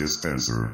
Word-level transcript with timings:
Dispenser. 0.00 0.72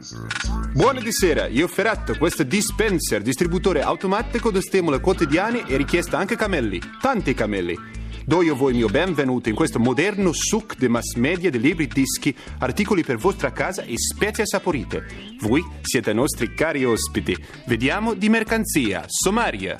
Buonasera, 0.72 1.48
io 1.48 1.66
Ferratto, 1.66 2.16
questo 2.16 2.42
è 2.42 2.46
Dispenser, 2.46 3.22
distributore 3.22 3.82
automatico 3.82 4.52
di 4.52 4.60
stimoli 4.60 5.00
quotidiani 5.00 5.64
e 5.66 5.76
richiesta 5.76 6.16
anche 6.16 6.36
camelli, 6.36 6.80
tanti 7.00 7.34
camelli. 7.34 7.76
Do 8.24 8.42
io 8.42 8.54
voi 8.54 8.70
il 8.70 8.76
mio 8.76 8.88
benvenuto 8.88 9.48
in 9.48 9.56
questo 9.56 9.80
moderno 9.80 10.30
suc 10.32 10.76
di 10.76 10.86
mass 10.86 11.14
media 11.14 11.50
di 11.50 11.58
libri, 11.58 11.88
dischi, 11.88 12.32
articoli 12.58 13.02
per 13.02 13.16
vostra 13.16 13.50
casa 13.50 13.82
e 13.82 13.94
spezie 13.98 14.46
saporite. 14.46 15.04
Voi 15.40 15.64
siete 15.80 16.12
nostri 16.12 16.54
cari 16.54 16.84
ospiti. 16.84 17.36
Vediamo 17.66 18.14
di 18.14 18.28
mercanzia, 18.28 19.06
sommaria. 19.08 19.76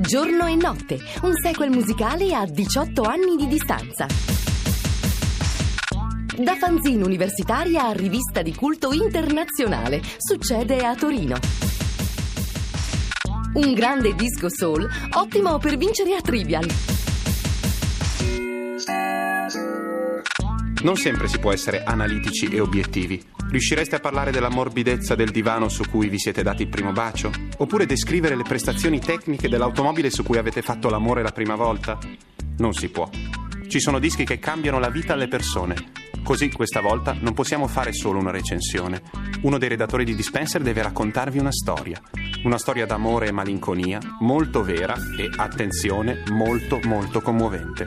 Giorno 0.00 0.46
e 0.46 0.54
notte, 0.54 0.98
un 1.20 1.34
sequel 1.34 1.68
musicale 1.68 2.34
a 2.34 2.46
18 2.46 3.02
anni 3.02 3.36
di 3.36 3.46
distanza. 3.46 4.37
Da 6.38 6.54
fanzine 6.54 7.02
universitaria 7.02 7.88
a 7.88 7.92
rivista 7.92 8.42
di 8.42 8.54
culto 8.54 8.92
internazionale, 8.92 10.00
succede 10.18 10.86
a 10.86 10.94
Torino. 10.94 11.36
Un 13.54 13.72
grande 13.74 14.14
disco 14.14 14.48
soul, 14.48 14.88
ottimo 15.14 15.58
per 15.58 15.76
vincere 15.76 16.14
a 16.14 16.20
Trivial. 16.20 16.64
Non 20.82 20.94
sempre 20.94 21.26
si 21.26 21.40
può 21.40 21.52
essere 21.52 21.82
analitici 21.82 22.46
e 22.46 22.60
obiettivi. 22.60 23.20
Riuscireste 23.50 23.96
a 23.96 24.00
parlare 24.00 24.30
della 24.30 24.48
morbidezza 24.48 25.16
del 25.16 25.30
divano 25.30 25.68
su 25.68 25.82
cui 25.90 26.08
vi 26.08 26.20
siete 26.20 26.44
dati 26.44 26.62
il 26.62 26.68
primo 26.68 26.92
bacio? 26.92 27.32
Oppure 27.56 27.84
descrivere 27.84 28.36
le 28.36 28.44
prestazioni 28.44 29.00
tecniche 29.00 29.48
dell'automobile 29.48 30.08
su 30.08 30.22
cui 30.22 30.38
avete 30.38 30.62
fatto 30.62 30.88
l'amore 30.88 31.22
la 31.22 31.32
prima 31.32 31.56
volta? 31.56 31.98
Non 32.58 32.74
si 32.74 32.88
può. 32.90 33.10
Ci 33.68 33.80
sono 33.80 33.98
dischi 33.98 34.24
che 34.24 34.38
cambiano 34.38 34.78
la 34.78 34.88
vita 34.88 35.12
alle 35.12 35.28
persone. 35.28 35.92
Così 36.22 36.50
questa 36.50 36.80
volta 36.80 37.14
non 37.20 37.34
possiamo 37.34 37.68
fare 37.68 37.92
solo 37.92 38.18
una 38.18 38.30
recensione. 38.30 39.02
Uno 39.42 39.58
dei 39.58 39.68
redattori 39.68 40.04
di 40.04 40.14
Dispenser 40.14 40.62
deve 40.62 40.82
raccontarvi 40.82 41.38
una 41.38 41.52
storia. 41.52 42.00
Una 42.44 42.56
storia 42.56 42.86
d'amore 42.86 43.28
e 43.28 43.32
malinconia, 43.32 44.00
molto 44.20 44.62
vera 44.62 44.94
e, 45.18 45.28
attenzione, 45.36 46.22
molto 46.30 46.80
molto 46.84 47.20
commovente. 47.20 47.84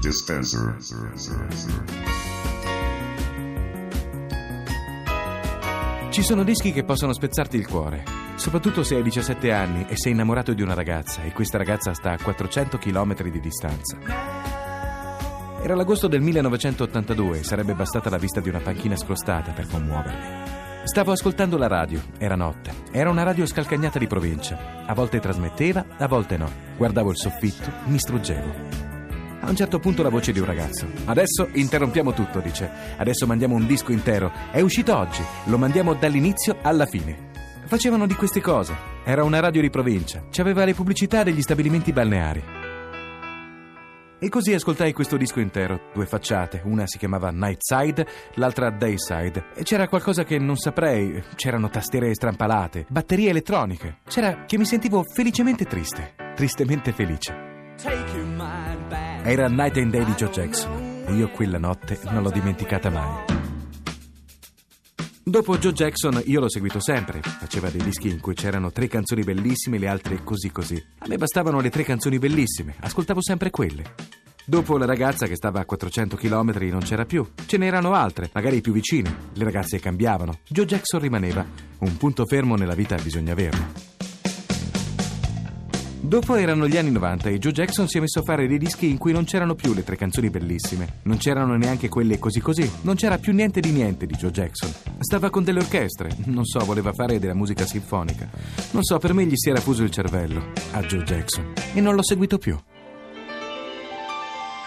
Dispenser. 0.00 0.76
Ci 6.10 6.24
sono 6.24 6.42
dischi 6.42 6.72
che 6.72 6.82
possono 6.82 7.12
spezzarti 7.12 7.56
il 7.56 7.68
cuore, 7.68 8.02
soprattutto 8.34 8.82
se 8.82 8.96
hai 8.96 9.02
17 9.02 9.52
anni 9.52 9.86
e 9.88 9.96
sei 9.96 10.10
innamorato 10.10 10.52
di 10.52 10.60
una 10.60 10.74
ragazza 10.74 11.22
e 11.22 11.30
questa 11.30 11.56
ragazza 11.56 11.94
sta 11.94 12.10
a 12.10 12.18
400 12.20 12.78
km 12.78 13.22
di 13.30 13.38
distanza. 13.38 13.96
Era 15.62 15.76
l'agosto 15.76 16.08
del 16.08 16.20
1982 16.20 17.38
e 17.38 17.44
sarebbe 17.44 17.74
bastata 17.74 18.10
la 18.10 18.18
vista 18.18 18.40
di 18.40 18.48
una 18.48 18.58
panchina 18.58 18.96
scrostata 18.96 19.52
per 19.52 19.68
commuovermi. 19.68 20.82
Stavo 20.82 21.12
ascoltando 21.12 21.56
la 21.56 21.68
radio, 21.68 22.02
era 22.18 22.34
notte. 22.34 22.72
Era 22.90 23.08
una 23.08 23.22
radio 23.22 23.46
scalcagnata 23.46 24.00
di 24.00 24.08
provincia. 24.08 24.84
A 24.86 24.94
volte 24.94 25.20
trasmetteva, 25.20 25.84
a 25.96 26.08
volte 26.08 26.36
no. 26.36 26.50
Guardavo 26.76 27.10
il 27.10 27.18
soffitto, 27.18 27.70
mi 27.84 28.00
struggevo. 28.00 28.89
A 29.42 29.48
un 29.48 29.56
certo 29.56 29.78
punto 29.78 30.02
la 30.02 30.10
voce 30.10 30.32
di 30.32 30.38
un 30.38 30.44
ragazzo. 30.44 30.86
Adesso 31.06 31.48
interrompiamo 31.52 32.12
tutto, 32.12 32.40
dice. 32.40 32.70
Adesso 32.96 33.26
mandiamo 33.26 33.54
un 33.54 33.66
disco 33.66 33.90
intero. 33.90 34.30
È 34.50 34.60
uscito 34.60 34.96
oggi. 34.96 35.22
Lo 35.44 35.56
mandiamo 35.56 35.94
dall'inizio 35.94 36.58
alla 36.62 36.86
fine. 36.86 37.28
Facevano 37.64 38.06
di 38.06 38.14
queste 38.14 38.40
cose. 38.40 38.74
Era 39.04 39.24
una 39.24 39.40
radio 39.40 39.62
di 39.62 39.70
provincia. 39.70 40.24
C'aveva 40.30 40.64
le 40.64 40.74
pubblicità 40.74 41.22
degli 41.22 41.40
stabilimenti 41.40 41.92
balneari. 41.92 42.42
E 44.22 44.28
così 44.28 44.52
ascoltai 44.52 44.92
questo 44.92 45.16
disco 45.16 45.40
intero, 45.40 45.80
due 45.94 46.04
facciate, 46.04 46.60
una 46.64 46.86
si 46.86 46.98
chiamava 46.98 47.30
Nightside, 47.30 48.06
l'altra 48.34 48.68
Dayside, 48.68 49.46
e 49.54 49.62
c'era 49.62 49.88
qualcosa 49.88 50.24
che 50.24 50.38
non 50.38 50.58
saprei, 50.58 51.22
c'erano 51.36 51.70
tastiere 51.70 52.12
strampalate, 52.12 52.84
batterie 52.90 53.30
elettroniche, 53.30 54.00
c'era 54.06 54.44
che 54.44 54.58
mi 54.58 54.66
sentivo 54.66 55.04
felicemente 55.04 55.64
triste, 55.64 56.16
tristemente 56.34 56.92
felice. 56.92 57.49
Era 59.30 59.46
Night 59.46 59.76
and 59.76 59.92
Day 59.92 60.04
di 60.04 60.14
Joe 60.14 60.28
Jackson 60.28 61.04
e 61.06 61.14
io 61.14 61.30
quella 61.30 61.56
notte 61.56 62.00
non 62.10 62.24
l'ho 62.24 62.32
dimenticata 62.32 62.90
mai. 62.90 63.26
Dopo 65.22 65.56
Joe 65.56 65.72
Jackson 65.72 66.20
io 66.24 66.40
l'ho 66.40 66.50
seguito 66.50 66.80
sempre. 66.80 67.20
Faceva 67.22 67.70
dei 67.70 67.80
dischi 67.80 68.08
in 68.08 68.18
cui 68.18 68.34
c'erano 68.34 68.72
tre 68.72 68.88
canzoni 68.88 69.22
bellissime 69.22 69.76
e 69.76 69.78
le 69.78 69.86
altre 69.86 70.24
così 70.24 70.50
così. 70.50 70.84
A 70.98 71.06
me 71.06 71.16
bastavano 71.16 71.60
le 71.60 71.70
tre 71.70 71.84
canzoni 71.84 72.18
bellissime, 72.18 72.74
ascoltavo 72.80 73.22
sempre 73.22 73.50
quelle. 73.50 73.94
Dopo 74.44 74.76
la 74.76 74.84
ragazza 74.84 75.28
che 75.28 75.36
stava 75.36 75.60
a 75.60 75.64
400 75.64 76.16
km 76.16 76.52
non 76.68 76.80
c'era 76.80 77.04
più. 77.04 77.24
Ce 77.46 77.56
n'erano 77.56 77.92
altre, 77.92 78.30
magari 78.32 78.60
più 78.60 78.72
vicine. 78.72 79.14
Le 79.34 79.44
ragazze 79.44 79.78
cambiavano. 79.78 80.40
Joe 80.48 80.66
Jackson 80.66 80.98
rimaneva. 80.98 81.46
Un 81.78 81.96
punto 81.96 82.26
fermo 82.26 82.56
nella 82.56 82.74
vita 82.74 82.96
bisogna 82.96 83.30
averlo. 83.30 83.89
Dopo 86.02 86.34
erano 86.34 86.66
gli 86.66 86.78
anni 86.78 86.90
90 86.90 87.28
e 87.28 87.38
Joe 87.38 87.52
Jackson 87.52 87.86
si 87.86 87.98
è 87.98 88.00
messo 88.00 88.20
a 88.20 88.22
fare 88.22 88.48
dei 88.48 88.56
dischi 88.56 88.88
in 88.88 88.96
cui 88.96 89.12
non 89.12 89.24
c'erano 89.24 89.54
più 89.54 89.74
le 89.74 89.84
tre 89.84 89.96
canzoni 89.96 90.30
bellissime, 90.30 91.00
non 91.02 91.18
c'erano 91.18 91.56
neanche 91.56 91.90
quelle 91.90 92.18
così 92.18 92.40
così, 92.40 92.68
non 92.82 92.94
c'era 92.94 93.18
più 93.18 93.34
niente 93.34 93.60
di 93.60 93.70
niente 93.70 94.06
di 94.06 94.14
Joe 94.14 94.30
Jackson. 94.30 94.72
Stava 94.98 95.28
con 95.28 95.44
delle 95.44 95.60
orchestre, 95.60 96.10
non 96.24 96.46
so, 96.46 96.64
voleva 96.64 96.94
fare 96.94 97.18
della 97.18 97.34
musica 97.34 97.66
sinfonica. 97.66 98.30
Non 98.70 98.82
so, 98.82 98.96
per 98.98 99.12
me 99.12 99.26
gli 99.26 99.36
si 99.36 99.50
era 99.50 99.60
fuso 99.60 99.82
il 99.82 99.90
cervello 99.90 100.52
a 100.72 100.80
Joe 100.80 101.02
Jackson 101.02 101.52
e 101.74 101.80
non 101.82 101.94
l'ho 101.94 102.02
seguito 102.02 102.38
più. 102.38 102.58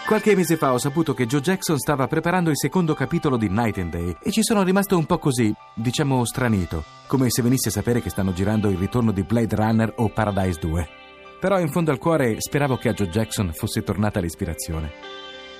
Qualche 0.06 0.36
mese 0.36 0.56
fa 0.56 0.72
ho 0.72 0.78
saputo 0.78 1.14
che 1.14 1.26
Joe 1.26 1.40
Jackson 1.40 1.78
stava 1.78 2.06
preparando 2.06 2.50
il 2.50 2.58
secondo 2.58 2.94
capitolo 2.94 3.36
di 3.36 3.48
Night 3.48 3.78
and 3.78 3.90
Day 3.90 4.16
e 4.22 4.30
ci 4.30 4.44
sono 4.44 4.62
rimasto 4.62 4.96
un 4.96 5.04
po' 5.04 5.18
così, 5.18 5.52
diciamo 5.74 6.24
stranito, 6.24 6.84
come 7.08 7.28
se 7.28 7.42
venisse 7.42 7.70
a 7.70 7.72
sapere 7.72 8.00
che 8.00 8.10
stanno 8.10 8.32
girando 8.32 8.68
il 8.68 8.78
ritorno 8.78 9.10
di 9.10 9.24
Blade 9.24 9.56
Runner 9.56 9.92
o 9.96 10.08
Paradise 10.10 10.60
2. 10.60 11.02
Però 11.44 11.60
in 11.60 11.68
fondo 11.68 11.90
al 11.90 11.98
cuore 11.98 12.36
speravo 12.38 12.78
che 12.78 12.88
a 12.88 12.94
Joe 12.94 13.10
Jackson 13.10 13.52
fosse 13.52 13.82
tornata 13.82 14.18
l'ispirazione. 14.18 14.90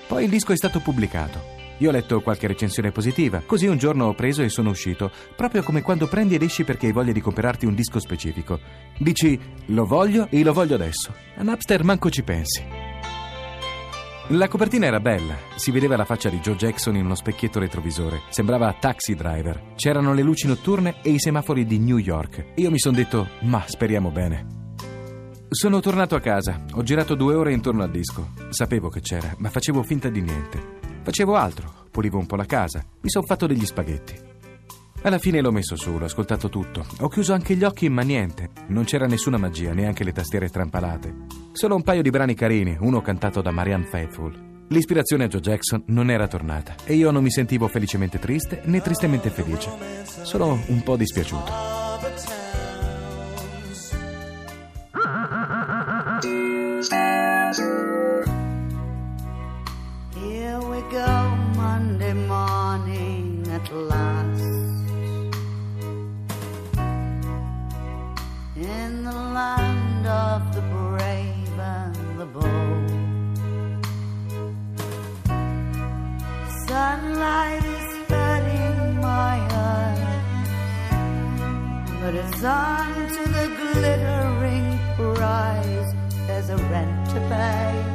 Poi 0.09 0.25
il 0.25 0.31
disco 0.31 0.53
è 0.53 0.57
stato 0.57 0.81
pubblicato. 0.81 1.39
Io 1.77 1.91
ho 1.91 1.93
letto 1.93 2.23
qualche 2.23 2.47
recensione 2.47 2.91
positiva, 2.91 3.43
così 3.45 3.67
un 3.67 3.77
giorno 3.77 4.07
ho 4.07 4.15
preso 4.15 4.41
e 4.41 4.49
sono 4.49 4.71
uscito, 4.71 5.11
proprio 5.37 5.63
come 5.63 5.83
quando 5.83 6.07
prendi 6.07 6.37
ed 6.37 6.43
esci 6.43 6.65
perché 6.65 6.87
hai 6.87 6.93
voglia 6.93 7.13
di 7.13 7.21
comprarti 7.21 7.67
un 7.67 7.75
disco 7.75 7.99
specifico. 7.99 8.59
Dici, 8.97 9.39
lo 9.67 9.85
voglio 9.85 10.27
e 10.31 10.43
lo 10.43 10.55
voglio 10.55 10.75
adesso. 10.77 11.13
A 11.37 11.43
Napster 11.43 11.85
manco 11.85 12.09
ci 12.09 12.23
pensi. 12.23 12.65
La 14.29 14.49
copertina 14.49 14.87
era 14.87 15.01
bella, 15.01 15.37
si 15.57 15.71
vedeva 15.71 15.99
la 15.99 16.07
faccia 16.07 16.31
di 16.31 16.39
Joe 16.39 16.57
Jackson 16.57 16.97
in 16.97 17.05
uno 17.05 17.15
specchietto 17.15 17.59
retrovisore. 17.59 18.23
Sembrava 18.31 18.73
Taxi 18.73 19.15
Driver. 19.15 19.75
C'erano 19.75 20.15
le 20.15 20.23
luci 20.23 20.47
notturne 20.47 21.03
e 21.03 21.11
i 21.11 21.19
semafori 21.19 21.67
di 21.67 21.79
New 21.79 21.99
York. 21.99 22.53
Io 22.55 22.71
mi 22.71 22.79
sono 22.79 22.97
detto, 22.97 23.29
ma 23.41 23.63
speriamo 23.67 24.11
bene. 24.11 24.64
Sono 25.49 25.81
tornato 25.81 26.17
a 26.17 26.21
casa, 26.21 26.65
ho 26.73 26.83
girato 26.83 27.15
due 27.15 27.35
ore 27.35 27.53
intorno 27.53 27.83
al 27.83 27.91
disco. 27.91 28.31
Sapevo 28.51 28.89
che 28.89 29.01
c'era, 29.01 29.35
ma 29.39 29.51
facevo 29.51 29.83
finta 29.83 30.09
di 30.09 30.21
niente. 30.21 30.61
Facevo 31.03 31.37
altro, 31.37 31.87
pulivo 31.91 32.19
un 32.19 32.27
po' 32.27 32.37
la 32.37 32.47
casa, 32.47 32.85
mi 33.01 33.11
sono 33.11 33.25
fatto 33.25 33.47
degli 33.47 33.65
spaghetti. 33.65 34.33
Alla 35.03 35.19
fine 35.19 35.43
l'ho 35.43 35.53
messo 35.53 35.77
su, 35.77 35.99
l'ho 35.99 36.07
ascoltato 36.07 36.49
tutto. 36.49 36.85
Ho 37.01 37.09
chiuso 37.09 37.35
anche 37.35 37.55
gli 37.57 37.63
occhi, 37.63 37.91
ma 37.91 38.03
niente. 38.03 38.51
Non 38.69 38.85
c'era 38.85 39.07
nessuna 39.07 39.37
magia, 39.37 39.75
neanche 39.75 40.03
le 40.03 40.13
tastiere 40.13 40.49
strampalate. 40.49 41.15
Solo 41.53 41.77
un 41.77 41.83
paio 41.83 42.01
di 42.01 42.11
brani 42.11 42.35
carini, 42.35 42.77
uno 42.81 43.03
cantato 43.03 43.43
da 43.43 43.51
Marianne 43.51 43.85
Faithfull. 43.85 44.53
L'ispirazione 44.69 45.25
a 45.25 45.29
Joe 45.29 45.43
Jackson 45.43 45.85
non 45.89 46.11
era 46.11 46.27
tornata 46.27 46.75
e 46.87 46.95
io 46.95 47.11
non 47.11 47.23
mi 47.23 47.31
sentivo 47.31 47.69
felicemente 47.69 48.19
triste 48.19 48.63
né 48.65 48.81
tristemente 48.81 49.29
felice. 49.29 49.71
Solo 50.23 50.59
un 50.69 50.83
po' 50.83 50.97
dispiaciuto. 50.97 51.74
Sunlight 76.75 77.65
is 77.77 77.89
hurting 78.11 78.97
my 79.01 79.37
eyes, 79.71 80.23
but 82.01 82.13
it's 82.21 82.43
on 82.43 82.93
to 83.15 83.23
the 83.37 83.47
glittering 83.59 84.69
prize. 84.97 85.91
There's 86.27 86.49
a 86.51 86.59
rent 86.73 87.11
to 87.13 87.21
pay. 87.31 87.95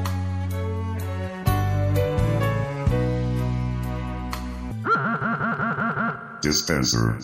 dispenser, 6.42 7.18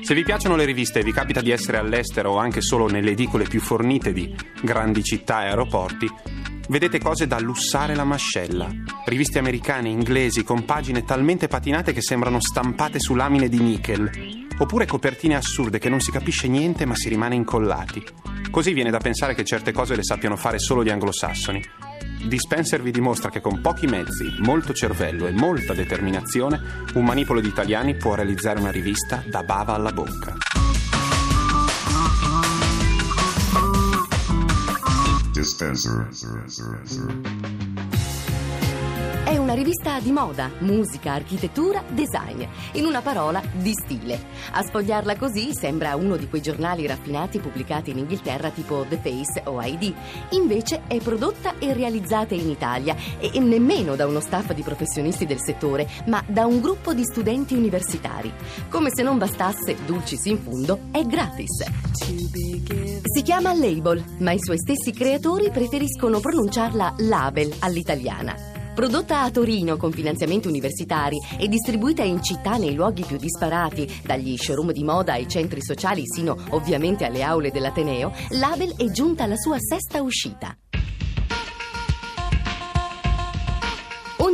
Se 0.00 0.14
vi 0.14 0.24
piacciono 0.24 0.56
le 0.56 0.64
riviste 0.64 0.98
e 0.98 1.04
vi 1.04 1.12
capita 1.12 1.40
di 1.40 1.50
essere 1.52 1.78
all'estero 1.78 2.32
o 2.32 2.36
anche 2.36 2.60
solo 2.60 2.88
nelle 2.88 3.12
edicole 3.12 3.44
più 3.44 3.60
fornite 3.60 4.12
di 4.12 4.34
grandi 4.60 5.04
città 5.04 5.44
e 5.44 5.48
aeroporti, 5.48 6.10
vedete 6.68 6.98
cose 6.98 7.26
da 7.26 7.38
lussare 7.38 7.94
la 7.94 8.04
mascella. 8.04 8.68
Riviste 9.06 9.38
americane, 9.38 9.88
inglesi, 9.88 10.44
con 10.44 10.64
pagine 10.64 11.04
talmente 11.04 11.48
patinate 11.48 11.92
che 11.92 12.02
sembrano 12.02 12.40
stampate 12.40 13.00
su 13.00 13.14
lamine 13.14 13.48
di 13.48 13.58
nickel. 13.58 14.46
Oppure 14.58 14.86
copertine 14.86 15.36
assurde 15.36 15.78
che 15.78 15.88
non 15.88 16.00
si 16.00 16.10
capisce 16.10 16.48
niente 16.48 16.84
ma 16.84 16.94
si 16.94 17.08
rimane 17.08 17.34
incollati. 17.34 18.04
Così 18.50 18.72
viene 18.72 18.90
da 18.90 18.98
pensare 18.98 19.34
che 19.34 19.44
certe 19.44 19.72
cose 19.72 19.94
le 19.94 20.02
sappiano 20.02 20.36
fare 20.36 20.58
solo 20.58 20.82
gli 20.82 20.90
anglosassoni. 20.90 21.62
Dispenser 22.26 22.82
vi 22.82 22.90
dimostra 22.90 23.30
che 23.30 23.40
con 23.40 23.60
pochi 23.60 23.86
mezzi, 23.86 24.36
molto 24.38 24.72
cervello 24.72 25.26
e 25.26 25.32
molta 25.32 25.72
determinazione, 25.72 26.60
un 26.94 27.04
manipolo 27.04 27.40
di 27.40 27.48
italiani 27.48 27.94
può 27.94 28.14
realizzare 28.14 28.58
una 28.60 28.70
rivista 28.70 29.22
da 29.26 29.42
bava 29.42 29.74
alla 29.74 29.92
bocca. 29.92 30.47
Dispenser, 35.48 36.08
È 36.10 37.67
una 39.48 39.56
rivista 39.56 39.98
di 39.98 40.12
moda, 40.12 40.50
musica, 40.58 41.14
architettura, 41.14 41.82
design. 41.88 42.42
In 42.72 42.84
una 42.84 43.00
parola, 43.00 43.42
di 43.54 43.72
stile. 43.72 44.20
A 44.50 44.62
sfogliarla 44.62 45.16
così 45.16 45.54
sembra 45.54 45.96
uno 45.96 46.16
di 46.16 46.28
quei 46.28 46.42
giornali 46.42 46.86
raffinati 46.86 47.38
pubblicati 47.38 47.88
in 47.90 47.96
Inghilterra 47.96 48.50
tipo 48.50 48.84
The 48.86 48.98
Face 48.98 49.40
o 49.46 49.58
ID. 49.62 49.94
Invece 50.32 50.82
è 50.86 50.98
prodotta 50.98 51.54
e 51.58 51.72
realizzata 51.72 52.34
in 52.34 52.50
Italia 52.50 52.94
e 53.18 53.40
nemmeno 53.40 53.96
da 53.96 54.06
uno 54.06 54.20
staff 54.20 54.52
di 54.52 54.60
professionisti 54.60 55.24
del 55.24 55.40
settore, 55.40 55.88
ma 56.08 56.22
da 56.26 56.44
un 56.44 56.60
gruppo 56.60 56.92
di 56.92 57.04
studenti 57.04 57.54
universitari. 57.54 58.30
Come 58.68 58.90
se 58.92 59.02
non 59.02 59.16
bastasse, 59.16 59.76
dulcis 59.86 60.26
in 60.26 60.42
fundo, 60.42 60.78
è 60.90 61.02
gratis. 61.04 61.64
Si 63.02 63.22
chiama 63.22 63.54
Label, 63.54 64.04
ma 64.18 64.32
i 64.32 64.42
suoi 64.42 64.58
stessi 64.58 64.92
creatori 64.92 65.50
preferiscono 65.50 66.20
pronunciarla 66.20 66.96
Label 66.98 67.50
all'italiana. 67.60 68.57
Prodotta 68.78 69.22
a 69.22 69.30
Torino 69.32 69.76
con 69.76 69.90
finanziamenti 69.90 70.46
universitari 70.46 71.16
e 71.36 71.48
distribuita 71.48 72.04
in 72.04 72.22
città 72.22 72.58
nei 72.58 72.74
luoghi 72.74 73.02
più 73.02 73.16
disparati, 73.16 74.02
dagli 74.04 74.36
showroom 74.36 74.70
di 74.70 74.84
moda 74.84 75.14
ai 75.14 75.26
centri 75.26 75.60
sociali 75.60 76.04
sino 76.06 76.36
ovviamente 76.50 77.04
alle 77.04 77.24
aule 77.24 77.50
dell'Ateneo, 77.50 78.12
Label 78.28 78.76
è 78.76 78.88
giunta 78.92 79.24
alla 79.24 79.34
sua 79.34 79.56
sesta 79.58 80.00
uscita. 80.00 80.56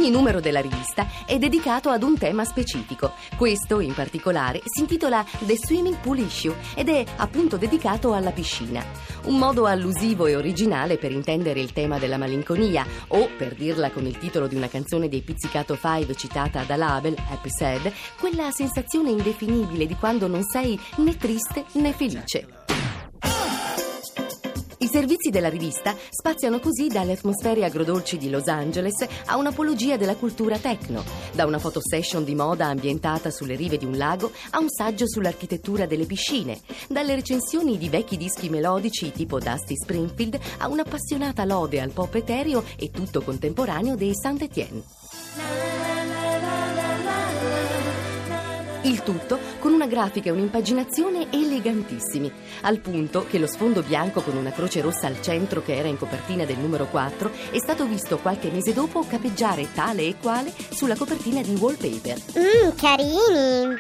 Ogni 0.05 0.13
numero 0.13 0.39
della 0.39 0.61
rivista 0.61 1.09
è 1.25 1.39
dedicato 1.39 1.89
ad 1.89 2.03
un 2.03 2.19
tema 2.19 2.45
specifico. 2.45 3.15
Questo, 3.39 3.81
in 3.81 3.95
particolare, 3.95 4.61
si 4.67 4.81
intitola 4.81 5.25
The 5.39 5.57
Swimming 5.57 5.97
Pool 5.97 6.19
Issue 6.19 6.55
ed 6.75 6.91
è 6.91 7.03
appunto 7.17 7.57
dedicato 7.57 8.13
alla 8.13 8.31
piscina. 8.31 8.85
Un 9.25 9.39
modo 9.39 9.65
allusivo 9.65 10.27
e 10.27 10.37
originale 10.37 10.99
per 10.99 11.11
intendere 11.11 11.61
il 11.61 11.73
tema 11.73 11.99
della 11.99 12.19
malinconia 12.19 12.87
o, 13.09 13.31
per 13.35 13.55
dirla 13.55 13.91
con 13.91 14.05
il 14.05 14.19
titolo 14.19 14.47
di 14.47 14.57
una 14.57 14.69
canzone 14.69 15.09
dei 15.09 15.23
Pizzicato 15.23 15.75
5 15.75 16.15
citata 16.15 16.65
da 16.65 16.77
Label, 16.77 17.17
Happy 17.31 17.49
Sad, 17.49 17.91
quella 18.21 18.51
sensazione 18.51 19.09
indefinibile 19.09 19.87
di 19.87 19.97
quando 19.97 20.27
non 20.27 20.43
sei 20.43 20.79
né 20.97 21.17
triste 21.17 21.65
né 21.77 21.95
felice. 21.95 22.64
I 24.85 24.87
servizi 24.87 25.31
della 25.31 25.49
rivista 25.49 25.97
spaziano 26.11 26.61
così 26.61 26.89
dalle 26.89 27.13
atmosfere 27.13 27.65
agrodolci 27.65 28.19
di 28.19 28.29
Los 28.29 28.49
Angeles 28.49 29.07
a 29.25 29.39
un'apologia 29.39 29.97
della 29.97 30.15
cultura 30.15 30.59
techno, 30.59 31.03
da 31.33 31.47
una 31.47 31.59
fotosession 31.59 32.23
di 32.23 32.35
moda 32.35 32.67
ambientata 32.67 33.31
sulle 33.31 33.55
rive 33.55 33.79
di 33.79 33.87
un 33.87 33.97
lago 33.97 34.31
a 34.51 34.59
un 34.59 34.69
saggio 34.69 35.09
sull'architettura 35.09 35.87
delle 35.87 36.05
piscine, 36.05 36.61
dalle 36.87 37.15
recensioni 37.15 37.79
di 37.79 37.89
vecchi 37.89 38.19
dischi 38.19 38.51
melodici 38.51 39.11
tipo 39.11 39.39
Dusty 39.39 39.75
Springfield 39.75 40.39
a 40.59 40.69
un'appassionata 40.69 41.47
lode 41.47 41.81
al 41.81 41.91
pop 41.91 42.15
etereo 42.15 42.63
e 42.77 42.91
tutto 42.91 43.23
contemporaneo 43.23 43.97
dei 43.97 44.13
Saint-Étienne. 44.15 45.74
Il 48.85 49.03
tutto 49.03 49.39
con 49.61 49.73
una 49.73 49.87
grafica 49.87 50.29
e 50.29 50.33
un'impaginazione 50.33 51.29
elegantissimi, 51.31 52.31
al 52.63 52.81
punto 52.81 53.25
che 53.27 53.39
lo 53.39 53.47
sfondo 53.47 53.83
bianco 53.83 54.21
con 54.21 54.37
una 54.37 54.53
croce 54.53 54.83
rossa 54.83 55.07
al 55.07 55.23
centro 55.23 55.63
che 55.63 55.75
era 55.75 55.89
in 55.89 55.97
copertina 55.97 56.45
del 56.45 56.59
numero 56.59 56.87
4 56.87 57.31
è 57.51 57.59
stato 57.59 57.87
visto 57.87 58.19
qualche 58.19 58.51
mese 58.51 58.75
dopo 58.75 59.07
capeggiare 59.07 59.73
tale 59.73 60.07
e 60.07 60.17
quale 60.21 60.53
sulla 60.71 60.97
copertina 60.97 61.41
di 61.41 61.55
Wallpaper. 61.55 62.19
Mmm, 62.37 62.75
carini! 62.77 63.77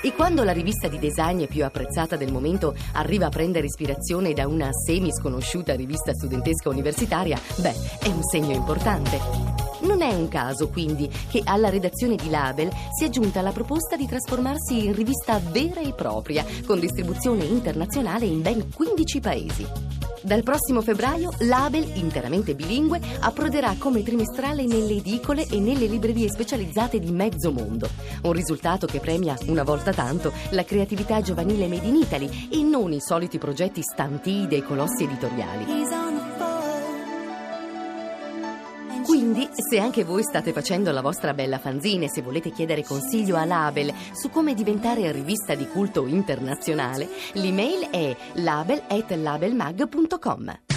E 0.00 0.12
quando 0.14 0.42
la 0.42 0.52
rivista 0.52 0.88
di 0.88 0.98
design 0.98 1.44
più 1.44 1.64
apprezzata 1.64 2.16
del 2.16 2.32
momento 2.32 2.74
arriva 2.92 3.26
a 3.26 3.30
prendere 3.30 3.66
ispirazione 3.66 4.32
da 4.32 4.46
una 4.46 4.70
semi 4.72 5.12
sconosciuta 5.12 5.74
rivista 5.74 6.14
studentesca 6.14 6.70
universitaria, 6.70 7.38
beh, 7.56 7.74
è 8.00 8.08
un 8.08 8.22
segno 8.22 8.54
importante. 8.54 9.67
Non 9.98 10.10
è 10.10 10.14
un 10.14 10.28
caso, 10.28 10.68
quindi, 10.68 11.10
che 11.28 11.42
alla 11.44 11.70
redazione 11.70 12.14
di 12.14 12.30
Label 12.30 12.70
sia 12.96 13.08
giunta 13.08 13.40
la 13.40 13.50
proposta 13.50 13.96
di 13.96 14.06
trasformarsi 14.06 14.84
in 14.84 14.94
rivista 14.94 15.40
vera 15.50 15.80
e 15.80 15.92
propria, 15.92 16.46
con 16.64 16.78
distribuzione 16.78 17.42
internazionale 17.42 18.24
in 18.24 18.40
ben 18.40 18.72
15 18.72 19.18
paesi. 19.18 19.66
Dal 20.22 20.44
prossimo 20.44 20.82
febbraio 20.82 21.32
Label, 21.38 21.90
interamente 21.94 22.54
bilingue, 22.54 23.00
approderà 23.18 23.74
come 23.76 24.04
trimestrale 24.04 24.66
nelle 24.66 24.98
edicole 24.98 25.48
e 25.48 25.58
nelle 25.58 25.86
librerie 25.86 26.28
specializzate 26.30 27.00
di 27.00 27.10
mezzo 27.10 27.50
mondo. 27.50 27.88
Un 28.22 28.32
risultato 28.32 28.86
che 28.86 29.00
premia, 29.00 29.36
una 29.46 29.64
volta 29.64 29.92
tanto, 29.92 30.32
la 30.50 30.64
creatività 30.64 31.20
giovanile 31.22 31.66
made 31.66 31.86
in 31.86 31.96
Italy 31.96 32.48
e 32.52 32.62
non 32.62 32.92
i 32.92 33.00
soliti 33.00 33.38
progetti 33.38 33.82
stantii 33.82 34.46
dei 34.46 34.62
colossi 34.62 35.02
editoriali. 35.02 35.64
Quindi, 39.38 39.54
se 39.70 39.78
anche 39.78 40.02
voi 40.02 40.24
state 40.24 40.52
facendo 40.52 40.90
la 40.90 41.00
vostra 41.00 41.32
bella 41.32 41.58
fanzine, 41.58 42.08
se 42.08 42.22
volete 42.22 42.50
chiedere 42.50 42.82
consiglio 42.82 43.36
a 43.36 43.44
Label 43.44 43.94
su 44.12 44.30
come 44.30 44.52
diventare 44.52 45.12
rivista 45.12 45.54
di 45.54 45.68
culto 45.68 46.08
internazionale, 46.08 47.08
l'email 47.34 47.88
è 47.88 48.16
label@labelmag.com. 48.32 50.67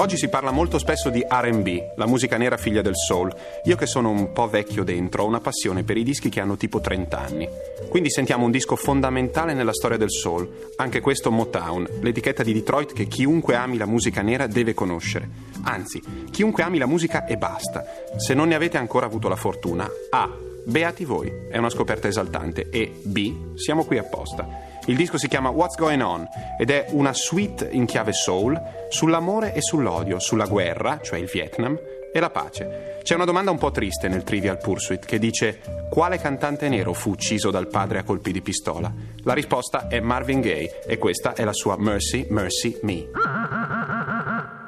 Oggi 0.00 0.16
si 0.16 0.28
parla 0.30 0.50
molto 0.50 0.78
spesso 0.78 1.10
di 1.10 1.22
RB, 1.28 1.92
la 1.96 2.06
musica 2.06 2.38
nera 2.38 2.56
figlia 2.56 2.80
del 2.80 2.96
soul. 2.96 3.30
Io 3.64 3.76
che 3.76 3.84
sono 3.84 4.08
un 4.08 4.32
po' 4.32 4.48
vecchio 4.48 4.82
dentro 4.82 5.24
ho 5.24 5.26
una 5.26 5.40
passione 5.40 5.82
per 5.82 5.98
i 5.98 6.02
dischi 6.02 6.30
che 6.30 6.40
hanno 6.40 6.56
tipo 6.56 6.80
30 6.80 7.18
anni. 7.18 7.46
Quindi 7.86 8.08
sentiamo 8.08 8.46
un 8.46 8.50
disco 8.50 8.76
fondamentale 8.76 9.52
nella 9.52 9.74
storia 9.74 9.98
del 9.98 10.10
soul, 10.10 10.70
anche 10.76 11.00
questo 11.00 11.30
Motown, 11.30 11.86
l'etichetta 12.00 12.42
di 12.42 12.54
Detroit 12.54 12.94
che 12.94 13.08
chiunque 13.08 13.56
ami 13.56 13.76
la 13.76 13.84
musica 13.84 14.22
nera 14.22 14.46
deve 14.46 14.72
conoscere. 14.72 15.28
Anzi, 15.64 16.00
chiunque 16.30 16.62
ami 16.62 16.78
la 16.78 16.86
musica 16.86 17.26
e 17.26 17.36
basta. 17.36 17.84
Se 18.16 18.32
non 18.32 18.48
ne 18.48 18.54
avete 18.54 18.78
ancora 18.78 19.04
avuto 19.04 19.28
la 19.28 19.36
fortuna, 19.36 19.86
A. 20.12 20.34
Beati 20.64 21.04
voi, 21.04 21.30
è 21.50 21.58
una 21.58 21.68
scoperta 21.68 22.08
esaltante 22.08 22.70
e 22.70 22.90
B. 23.02 23.54
Siamo 23.54 23.84
qui 23.84 23.98
apposta. 23.98 24.69
Il 24.86 24.96
disco 24.96 25.18
si 25.18 25.28
chiama 25.28 25.50
What's 25.50 25.76
Going 25.76 26.02
On 26.02 26.26
ed 26.58 26.70
è 26.70 26.86
una 26.90 27.12
suite 27.12 27.68
in 27.70 27.86
chiave 27.86 28.12
soul 28.12 28.60
sull'amore 28.88 29.54
e 29.54 29.60
sull'odio, 29.60 30.18
sulla 30.18 30.46
guerra, 30.46 31.00
cioè 31.00 31.18
il 31.18 31.28
Vietnam, 31.32 31.78
e 32.12 32.20
la 32.20 32.30
pace. 32.30 32.98
C'è 33.02 33.14
una 33.14 33.24
domanda 33.24 33.50
un 33.50 33.58
po' 33.58 33.70
triste 33.70 34.08
nel 34.08 34.24
Trivial 34.24 34.58
Pursuit 34.58 35.04
che 35.04 35.18
dice 35.18 35.60
quale 35.90 36.18
cantante 36.18 36.68
nero 36.68 36.92
fu 36.92 37.10
ucciso 37.10 37.50
dal 37.50 37.68
padre 37.68 37.98
a 37.98 38.04
colpi 38.04 38.32
di 38.32 38.42
pistola? 38.42 38.92
La 39.22 39.32
risposta 39.32 39.88
è 39.88 40.00
Marvin 40.00 40.40
Gaye 40.40 40.82
e 40.86 40.98
questa 40.98 41.34
è 41.34 41.44
la 41.44 41.52
sua 41.52 41.76
Mercy, 41.78 42.26
Mercy 42.28 42.78
Me. 42.82 43.08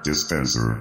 dispenser, 0.02 0.78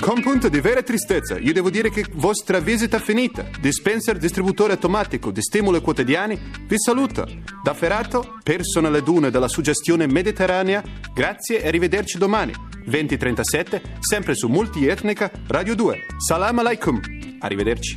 Con 0.00 0.22
punto 0.22 0.48
di 0.48 0.60
vera 0.60 0.82
tristezza, 0.82 1.38
io 1.38 1.52
devo 1.52 1.70
dire 1.70 1.90
che 1.90 2.06
vostra 2.14 2.60
visita 2.60 2.96
è 2.96 3.00
finita. 3.00 3.44
Dispenser, 3.60 4.16
distributore 4.18 4.72
automatico 4.72 5.30
di 5.30 5.42
stimoli 5.42 5.80
quotidiani, 5.80 6.38
vi 6.66 6.78
saluta. 6.78 7.26
Da 7.62 7.74
Ferrato, 7.74 8.38
personale 8.42 9.02
dune 9.02 9.30
della 9.30 9.48
suggestione 9.48 10.06
mediterranea, 10.06 10.82
grazie 11.12 11.62
e 11.62 11.68
arrivederci 11.68 12.18
domani. 12.18 12.67
2037, 12.88 13.82
sempre 14.00 14.34
su 14.34 14.48
Multietnica 14.48 15.30
Radio 15.46 15.74
2. 15.74 16.06
Salam 16.18 16.58
alaikum. 16.58 17.00
Arrivederci. 17.40 17.94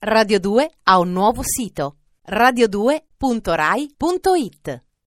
Radio 0.00 0.38
2 0.38 0.70
ha 0.82 0.98
un 0.98 1.12
nuovo 1.12 1.40
sito 1.42 1.96
radio2.rai.it 2.28 4.83